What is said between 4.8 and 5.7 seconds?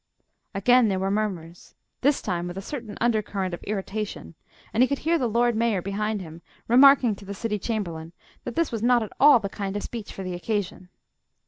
he could hear the Lord